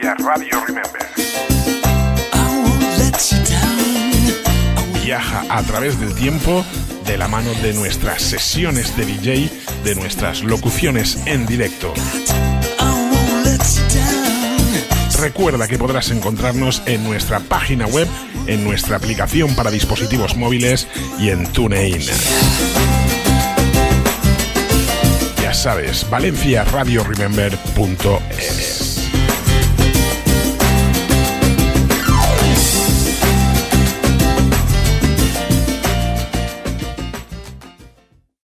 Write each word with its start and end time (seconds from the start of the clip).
vía 0.00 0.14
Radio 0.14 0.64
Remember. 0.66 1.06
Viaja 5.02 5.44
a 5.48 5.62
través 5.62 5.98
del 6.00 6.14
tiempo 6.14 6.64
de 7.06 7.16
la 7.18 7.28
mano 7.28 7.52
de 7.62 7.72
nuestras 7.74 8.22
sesiones 8.22 8.96
de 8.96 9.04
DJ, 9.04 9.50
de 9.84 9.94
nuestras 9.94 10.42
locuciones 10.42 11.18
en 11.26 11.46
directo. 11.46 11.94
Recuerda 15.20 15.68
que 15.68 15.78
podrás 15.78 16.10
encontrarnos 16.10 16.82
en 16.86 17.04
nuestra 17.04 17.38
página 17.40 17.86
web, 17.86 18.08
en 18.46 18.64
nuestra 18.64 18.96
aplicación 18.96 19.54
para 19.54 19.70
dispositivos 19.70 20.36
móviles 20.36 20.88
y 21.18 21.28
en 21.30 21.46
TuneIn. 21.52 22.00
Ya 25.40 25.54
sabes, 25.54 26.10
valenciaradioremember.es. 26.10 28.93